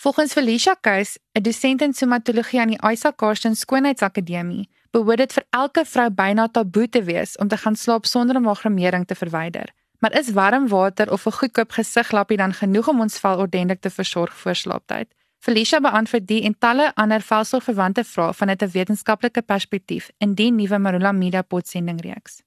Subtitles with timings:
[0.00, 5.44] Volgens Felicia Keys, 'n dosent in somatologie aan die Isaac Carson Skoonheidsakademie, behoort dit vir
[5.50, 9.14] elke vrou byna taboe te wees om te gaan slaap sonder om haar gremering te
[9.14, 9.74] verwyder.
[9.98, 13.90] Maar is warm water of 'n goedkoop gesiglappie dan genoeg om ons vel ordentlik te
[13.90, 15.14] versorg voor slaaptyd?
[15.38, 20.78] Felicia beantwoord die en talle ander velsorgverwante vrae vanuit 'n wetenskaplike perspektief in die nuwe
[20.78, 22.42] Marula Media podsending reeks.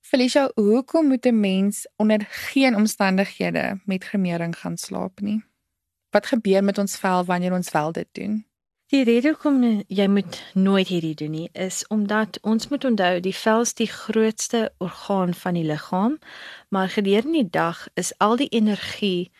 [0.00, 5.53] Felicia, hoekom moet 'n mens onder geen omstandighede met gremering gaan slaap nie?
[6.14, 8.34] Wat gebeur met ons vel wanneer ons wel dit doen?
[8.92, 13.34] Die rede hoekom jy moet nooit hierdie doen nie is omdat ons moet onthou die
[13.34, 16.18] vel is die grootste orgaan van die liggaam,
[16.68, 19.32] maar gedurende die dag is al die energie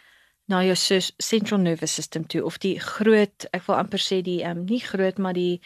[0.51, 4.65] na jou central nervous system toe of die groot, ek wil amper sê die um,
[4.67, 5.61] nie groot maar die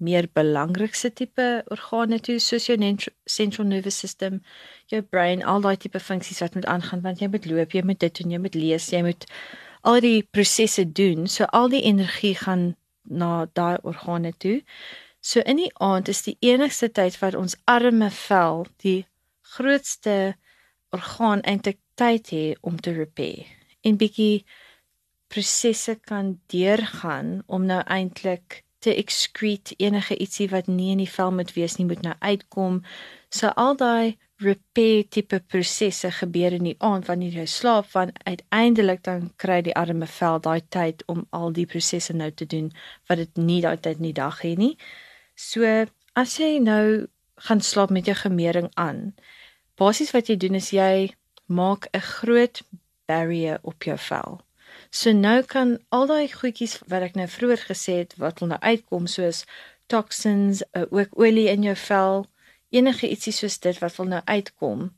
[0.00, 2.78] meer belangrikste tipe organe toe soos jou
[3.28, 4.40] central nervous system,
[4.88, 8.00] jou brein, al daai tipe funksies wat moet aangaan want jy moet loop, jy moet
[8.00, 9.28] dit doen, jy moet lees, jy moet
[9.84, 11.28] al die prosesse doen.
[11.28, 14.62] So al die energie gaan na daai organe toe.
[15.20, 19.04] So in die aand is die enigste tyd wat ons arme vel die
[19.54, 20.34] grootste
[20.94, 23.46] orgaan eintlik tyd het om te repair.
[23.84, 24.44] En bietjie
[25.32, 31.32] prosesse kan deurgaan om nou eintlik te excrete enige ietsie wat nie in die vel
[31.32, 32.82] moet wees nie moet nou uitkom.
[33.32, 39.02] So al daai repair tipe prosesse gebeur in die aand wanneer jy slaap want uiteindelik
[39.06, 42.72] dan kry die arme vel daai tyd om al die prosesse nou te doen
[43.08, 44.74] wat dit nie daai tyd in die dag het nie.
[45.34, 47.06] So as jy nou
[47.46, 49.14] gaan slaap met jou gemering aan.
[49.78, 51.14] Basies wat jy doen is jy
[51.46, 52.62] maak 'n groot
[53.06, 54.40] barrier op jou vel.
[54.90, 58.60] So nou kan al daai goedjies wat ek nou vroeër gesê het wat wil nou
[58.60, 59.44] uitkom soos
[59.86, 62.26] toxins, uh, ook olie in jou vel,
[62.74, 64.90] enige ietsie soos dit wat wil nou uitkom,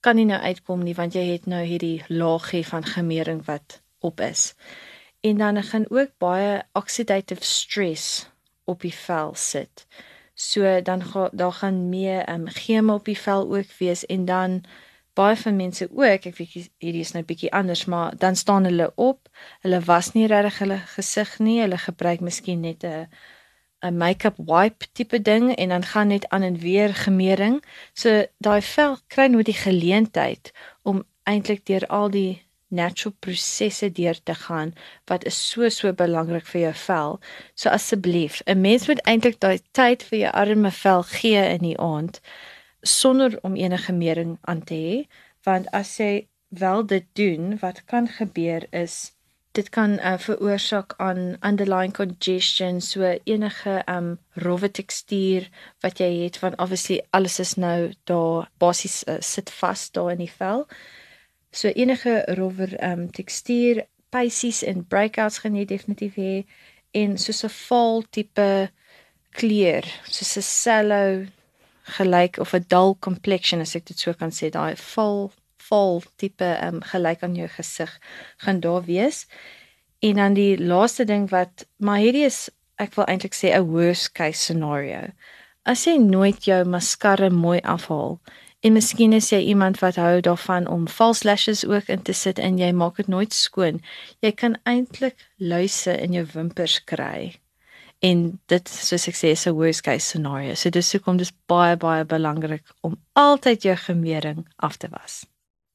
[0.00, 4.20] kan nie nou uitkom nie want jy het nou hierdie laagie van gemering wat op
[4.20, 4.54] is.
[5.20, 8.28] En dan gaan ook baie oxidative stress
[8.64, 9.86] op die vel sit.
[10.34, 14.24] So dan gaan daar gaan meer ehm um, geme op die vel ook wees en
[14.24, 14.62] dan
[15.18, 18.92] baie van mense ook, ek weet hierdie is nou bietjie anders, maar dan staan hulle
[18.94, 19.28] op,
[19.66, 23.08] hulle was nie regtig hulle gesig nie, hulle gebruik miskien net 'n
[23.82, 27.64] 'n make-up wipe tipe ding en dan gaan net aan en weer gemering.
[27.92, 30.52] So daai vel kry nooit die geleentheid
[30.82, 34.74] om eintlik deur al die natural prosesse deur te gaan
[35.04, 37.20] wat is so so belangrik vir jou vel.
[37.54, 41.78] So asseblief, 'n mens moet eintlik daai tyd vir jou arme vel gee in die
[41.78, 42.20] aand
[42.82, 45.06] sonder om enige mering aan te hê,
[45.42, 49.12] want as jy wel dit doen, wat kan gebeur is
[49.58, 52.80] dit kan uh, veroorsaak aan underlying congestion.
[52.80, 55.48] So enige um rowwe tekstuur
[55.82, 60.22] wat jy het van obviously alles is nou daar basies uh, sit vas daar in
[60.22, 60.66] die vel.
[61.50, 63.82] So enige rowwer um tekstuur
[64.14, 66.44] pieces en breakouts gaan jy definitief hê.
[66.94, 68.70] En soos 'n val tipe
[69.30, 71.26] kleur soos 'n sallow
[71.98, 75.32] gelyk of 'n dull complexion as ek dit so kan sê daai val
[75.68, 77.98] val tipe um gelyk aan jou gesig
[78.44, 79.26] gaan daar wees.
[80.00, 82.48] En dan die laaste ding wat maar hierdie is
[82.78, 85.10] ek wil eintlik sê 'n worst case scenario.
[85.66, 88.20] As jy nooit jou mascara mooi afhaal
[88.60, 92.38] en miskien is jy iemand wat hou daarvan om false lashes ook in te sit
[92.38, 93.80] en jy maak dit nooit skoon,
[94.20, 97.34] jy kan eintlik luise in jou wimpers kry.
[98.00, 100.54] En dit soos ek sê is 'n worst case scenario.
[100.54, 105.26] So dis hoekom dis baie baie belangrik om altyd jou gemering af te was.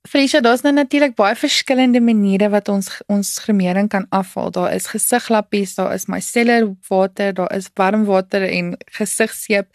[0.03, 4.51] Frisha, daar's nou natuurlik baie verskillende maniere wat ons ons gremering kan afhaal.
[4.51, 9.71] Daar is gesiglappies, daar is micellar water, daar is warm water en gesigseep.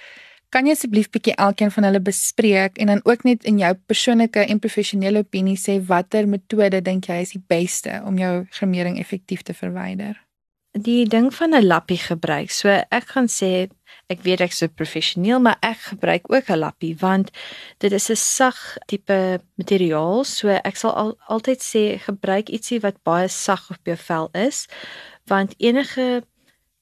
[0.52, 4.44] Kan jy asseblief bietjie elkeen van hulle bespreek en dan ook net in jou persoonlike
[4.44, 9.42] en professionele opinie sê watter metode dink jy is die beste om jou gremering effektief
[9.48, 10.27] te verwyder?
[10.84, 12.50] Die ding van 'n lappie gebruik.
[12.50, 13.68] So ek gaan sê
[14.06, 17.30] ek weet ek's 'n professioneel, maar ek gebruik ook 'n lappie want
[17.78, 20.24] dit is 'n sag tipe materiaal.
[20.24, 24.66] So ek sal al, altyd sê gebruik ietsie wat baie sag op jou vel is
[25.26, 26.22] want enige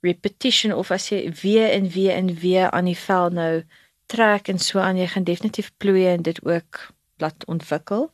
[0.00, 3.64] repetition of as jy weer en weer en weer aan die vel nou
[4.06, 8.10] trek en so aan jy gaan definitief ploeie en dit ook laat ontwikkel.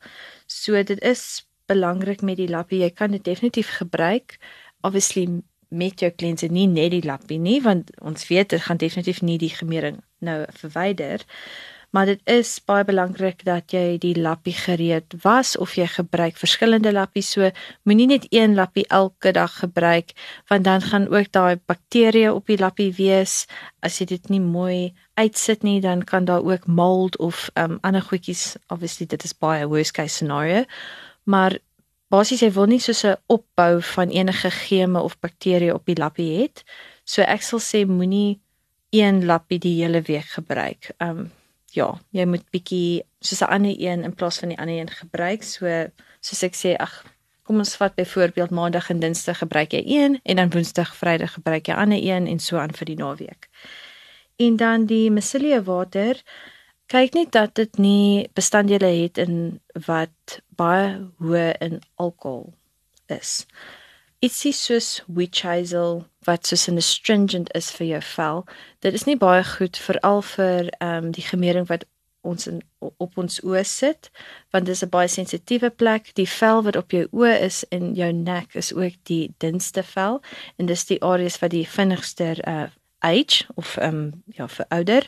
[0.47, 2.79] So dit is belangrik met die lappie.
[2.79, 4.37] Jy kan dit definitief gebruik.
[4.81, 5.43] Obviously
[5.73, 9.39] met jou kliënte nie net die lappie nie want ons weet dit gaan definitief nie
[9.41, 11.25] die gemering nou verwyder
[11.93, 16.89] maar dit is baie belangrik dat jy die lappie gereed was of jy gebruik verskillende
[16.91, 17.29] lappies.
[17.35, 17.51] So
[17.85, 20.15] moenie net een lappie elke dag gebruik
[20.49, 23.45] want dan gaan ook daai bakterieë op die lappie wees.
[23.85, 28.01] As jy dit nie mooi uitsit nie dan kan daar ook mold of um, ander
[28.01, 30.65] goedjies obviously dit is baie worst case scenario
[31.23, 31.59] maar
[32.13, 36.31] basies jy wil nie soos 'n opbou van enige geme of bakterieë op die lappie
[36.37, 36.47] hê.
[37.05, 38.39] So ek sal sê moenie
[38.91, 40.91] een lappie die hele week gebruik.
[40.99, 41.31] Um
[41.73, 45.43] ja, jy moet bietjie soos 'n ander een in plaas van die ander een gebruik.
[45.43, 45.65] So
[46.21, 47.03] soos ek sê, ag,
[47.43, 51.67] kom ons vat byvoorbeeld maandag en dinsdag gebruik jy een en dan woensdag, vrydag gebruik
[51.67, 53.49] jy ander een en so aan vir die naweek.
[54.37, 56.21] En dan die micellia water
[56.87, 62.53] kyk net dat dit nie bestanddele het in wat baie hoë in alkohol
[63.07, 63.45] is.
[64.23, 68.45] Ietsie soos witch hazel wat soos 'n astringent is vir jou vel.
[68.79, 71.83] Dit is nie baie goed veral vir ehm um, die gemering wat
[72.21, 74.09] ons in, op ons oë sit
[74.51, 76.13] want dit is 'n baie sensitiewe plek.
[76.15, 80.21] Die vel wat op jou oë is en jou nek is ook die dunste vel
[80.57, 82.69] en dis die areas wat die vinnigste uh
[83.03, 85.07] age of um, ja vir ouder.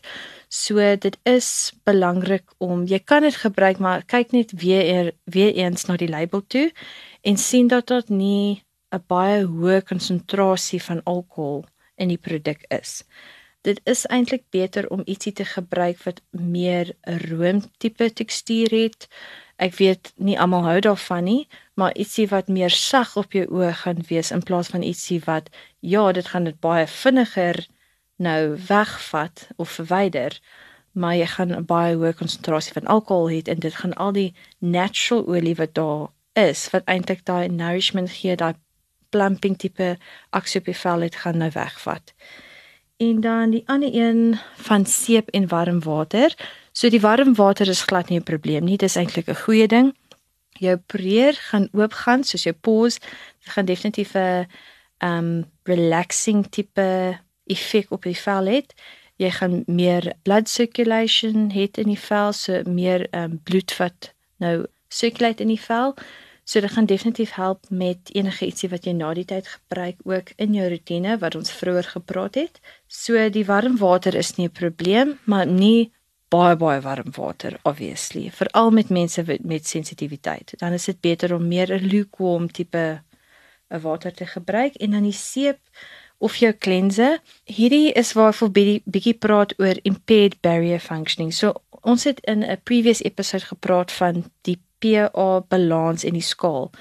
[0.49, 5.87] So dit is belangrik om jy kan dit gebruik maar kyk net weer weer eens
[5.87, 6.71] na die label toe
[7.23, 8.63] en sien dat dit nie
[8.93, 11.65] 'n baie hoë konsentrasie van alkohol
[11.95, 13.03] in die produk is.
[13.65, 19.07] Dit is eintlik beter om ietsie te gebruik wat meer 'n room tipe tekstuur het.
[19.57, 23.73] Ek weet nie almal hou daarvan nie, maar ietsie wat meer sag op jou oë
[23.73, 25.49] gaan wees in plaas van ietsie wat
[25.79, 27.65] ja, dit gaan dit baie vinniger
[28.15, 30.39] nou wegvat of verwyder,
[30.91, 34.33] maar jy gaan 'n baie hoë konsentrasie van alkohol hê en dit gaan al die
[34.59, 38.55] natural olie wat daar is wat eintlik daai nourishment gee, daai
[39.09, 39.97] plumping tipe
[40.29, 42.13] aksie op die vel het gaan nou wegvat.
[42.97, 46.35] En dan die ander een van seep en warm water.
[46.71, 48.77] So die warm water is glad nie 'n probleem nie.
[48.77, 49.95] Dit is eintlik 'n goeie ding.
[50.49, 52.99] Jou preer gaan oopgaan soos jou pores.
[53.43, 54.47] Dit gaan definitief 'n
[54.99, 58.61] um relaxing tipe effek op die vel hê.
[59.17, 64.13] Jy gaan meer blood circulation hê in die vel, so meer um bloed wat
[64.43, 65.95] nou circulate in die vel.
[66.45, 70.29] So dit gaan definitief help met enige ietsie wat jy na die tyd gebruik ook
[70.37, 72.59] in jou rotine wat ons vroeër gepraat het.
[72.87, 75.91] So die warm water is nie 'n probleem, maar nie
[76.29, 80.53] baie baie warm water obviously, veral met mense met sensitiwiteit.
[80.57, 83.01] Dan is dit beter om meer 'n lukewarm tipe
[83.69, 85.59] 'n water te gebruik en dan die seep
[86.17, 87.19] of jou cleanser.
[87.43, 91.33] Hierdie is waarvoor bietjie bietjie praat oor impaired barrier functioning.
[91.33, 96.71] So ons het in 'n previous episode gepraat van die pH balans en die skaal.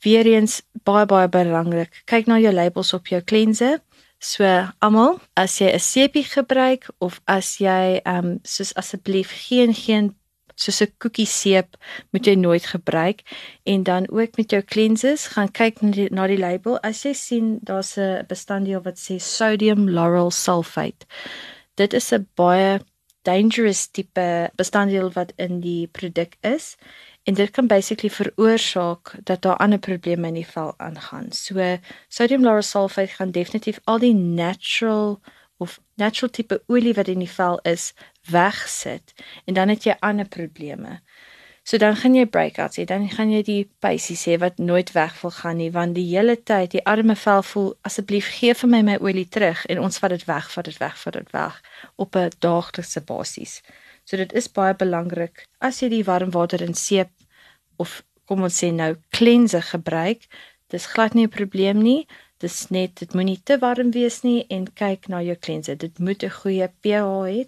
[0.00, 2.02] Weereens baie baie belangrik.
[2.04, 3.80] Kyk na jou labels op jou cleanser.
[4.18, 4.44] So
[4.78, 10.14] almal, as jy 'n seepie gebruik of as jy ehm um, soos asseblief geen geen
[10.58, 11.76] soos 'n koekie seep
[12.10, 13.22] moet jy nooit gebruik
[13.64, 16.78] en dan ook met jou cleansers gaan kyk na die, na die label.
[16.82, 21.06] As jy sien daar's 'n bestanddeel wat sê sodium lauryl sulfate.
[21.76, 22.80] Dit is 'n baie
[23.22, 26.76] dangerous tipe bestanddeel wat in die produk is
[27.24, 31.32] en dit kan basically veroorsaak dat daar ander probleme in die vel aangaan.
[31.32, 31.78] So
[32.08, 35.20] sodium lauryl sulfate gaan definitief al die natural
[35.58, 37.92] of natural tipe olie wat in die vel is
[38.30, 39.14] wegsit
[39.46, 41.00] en dan het jy ander probleme.
[41.68, 45.18] So dan gaan jy breakouts hê, dan gaan jy die pysies hê wat nooit weg
[45.20, 48.80] wil gaan nie want die hele tyd die arme vel voel asseblief gee vir my
[48.86, 51.60] my olie terug en ons vat dit weg, vat dit weg, vat dit weg
[51.96, 53.60] op 'n daaglikse basis.
[54.04, 57.10] So dit is baie belangrik as jy die warm water in seep
[57.76, 60.24] of kom ons sê nou cleanser gebruik,
[60.72, 62.06] dis glad nie 'n probleem nie.
[62.38, 65.76] Dis net dit moenie te warm wees nie en kyk na jou cleanser.
[65.76, 67.46] Dit moet 'n goeie pH hê,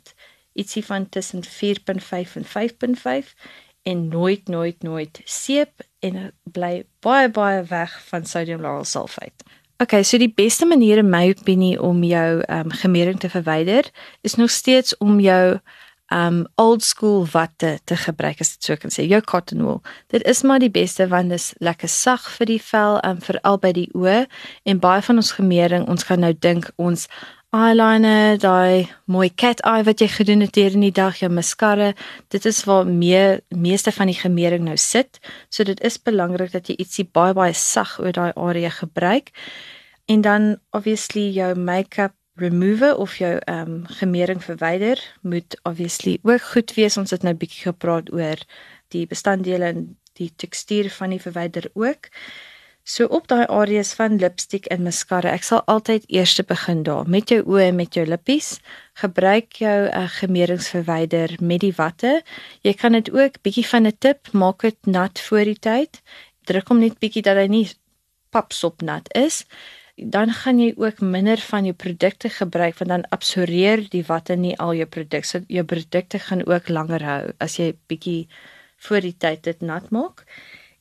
[0.52, 3.34] ietsie van tussen 4.5 en 5.5
[3.82, 9.44] en nooit nooit nooit seep en bly baie baie weg van sodium lauryl sulfate.
[9.80, 13.86] Okay, so die beste manier in my opinie om jou ehm um, gemering te verwyder
[14.20, 15.58] is nog steeds om jou
[16.10, 19.82] um old school watte te gebruik as dit so kan sê jou cotton wool.
[20.10, 23.20] Dit is maar die beste want dit is lekker sag vir die vel en um,
[23.22, 24.24] veral by die oë.
[24.66, 27.06] En baie van ons gemering ons gaan nou dink ons
[27.54, 31.88] eyeliner daai mooi cat eye wat jy gedoen het hier in die dag jou mascara
[32.30, 35.18] dit is waar meer meeste van die gemering nou sit.
[35.50, 39.30] So dit is belangrik dat jy ietsie baie baie sag oor daai area gebruik.
[40.10, 46.42] En dan obviously jou make-up remover of jou ehm um, gemering verwyder moet obviously ook
[46.42, 46.96] goed wees.
[46.96, 48.38] Ons het nou 'n bietjie gepraat oor
[48.88, 52.08] die bestanddele en die tekstuur van die verwyder ook.
[52.82, 57.28] So op daai areas van lipstik en mascara, ek sal altyd eers begin daar met
[57.28, 58.60] jou oë en met jou lippies.
[58.94, 62.22] Gebruik jou uh, gemeringsverwyder met die watte.
[62.62, 66.02] Jy kan dit ook bietjie van 'n tip maak dit nat voor die tyd.
[66.44, 67.68] Druk hom net bietjie dat hy nie
[68.30, 69.44] papsop nat is
[70.04, 74.56] dan gaan jy ook minder van jou produkte gebruik want dan absorbeer die watte nie
[74.58, 78.28] al jou produk so jou produkte gaan ook langer hou as jy bietjie
[78.86, 80.24] voor die tyd dit nat maak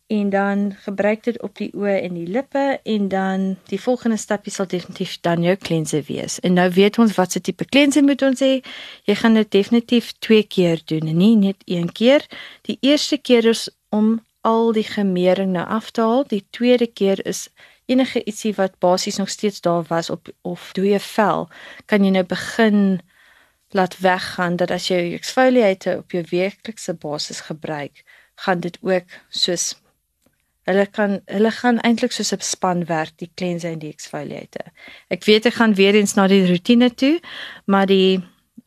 [0.09, 4.51] en dan gebruik dit op die oë en die lippe en dan die volgende stapie
[4.51, 6.39] sal definitief dan jou cleanser wees.
[6.39, 8.55] En nou weet ons wat se tipe cleanser moet ons hê.
[9.05, 12.25] Jy gaan dit definitief 2 keer doen en nie net een keer.
[12.65, 16.25] Die eerste keer is om al die gemering nou af te haal.
[16.25, 17.49] Die tweede keer is
[17.89, 21.47] enige ietsie wat basies nog steeds daar was op of dooie vel,
[21.85, 23.01] kan jy nou begin
[23.77, 28.03] laat weggaan dat as jy exfoliator op jou weeklikse basis gebruik,
[28.45, 29.75] gaan dit ook soos
[30.69, 34.67] hulle kan hulle gaan eintlik soos 'n span werk die cleanser en die exfoliator.
[35.09, 37.19] Ek weet ek gaan weer eens na die rotine toe,
[37.65, 38.21] maar die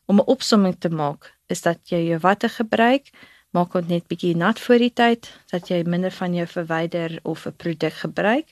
[0.06, 3.10] om 'n opsomming te maak is dat jy jou watte gebruik,
[3.52, 7.46] maak dit net bietjie nat voor die tyd dat jy minder van jou verwyder of
[7.46, 8.48] 'n produk gebruik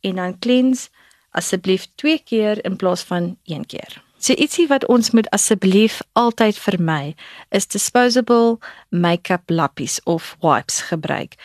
[0.00, 0.88] en dan cleanse
[1.30, 4.05] asseblief 2 keer in plaas van 1 keer.
[4.18, 7.14] So ietsie wat ons moet asseblief altyd vermy
[7.50, 8.58] is disposable
[8.90, 11.36] make-up lappies of wipes gebruik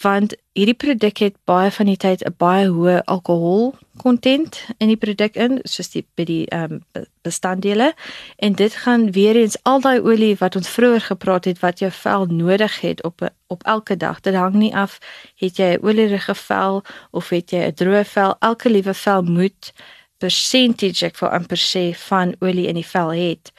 [0.00, 4.96] want hierdie produk het baie van die tyd 'n baie hoë alkohol kontent in die
[4.96, 7.92] produk in soos die by die ehm um, bestanddele.
[8.36, 11.90] En dit gaan weer eens al daai olie wat ons vroeër gepraat het wat jou
[11.92, 14.20] vel nodig het op op elke dag.
[14.20, 14.98] Dit hang nie af
[15.36, 19.72] het jy 'n olierige vel of het jy 'n droë vel elke liewe vel moet
[20.20, 23.52] percentage ek vir amper sê van olie in die vel het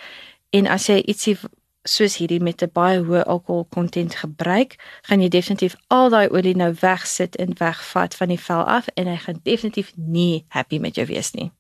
[0.56, 1.38] en as jy ietsie
[1.84, 6.56] soos hierdie met 'n baie hoë alkohol kontent gebruik, gaan jy definitief al daai olie
[6.56, 10.96] nou wegsit en wegvat van die vel af en hy gaan definitief nie happy met
[10.96, 11.52] jou wees nie.